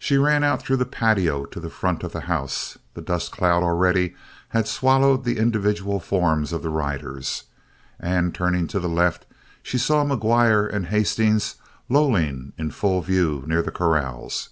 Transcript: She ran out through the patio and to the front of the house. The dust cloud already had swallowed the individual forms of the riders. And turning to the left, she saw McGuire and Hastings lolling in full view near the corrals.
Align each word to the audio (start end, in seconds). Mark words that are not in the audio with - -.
She 0.00 0.16
ran 0.16 0.42
out 0.42 0.60
through 0.62 0.78
the 0.78 0.84
patio 0.84 1.44
and 1.44 1.52
to 1.52 1.60
the 1.60 1.70
front 1.70 2.02
of 2.02 2.10
the 2.10 2.22
house. 2.22 2.76
The 2.94 3.00
dust 3.00 3.30
cloud 3.30 3.62
already 3.62 4.16
had 4.48 4.66
swallowed 4.66 5.22
the 5.22 5.38
individual 5.38 6.00
forms 6.00 6.52
of 6.52 6.64
the 6.64 6.70
riders. 6.70 7.44
And 8.00 8.34
turning 8.34 8.66
to 8.66 8.80
the 8.80 8.88
left, 8.88 9.26
she 9.62 9.78
saw 9.78 10.02
McGuire 10.04 10.68
and 10.68 10.86
Hastings 10.86 11.54
lolling 11.88 12.52
in 12.58 12.72
full 12.72 13.00
view 13.00 13.44
near 13.46 13.62
the 13.62 13.70
corrals. 13.70 14.48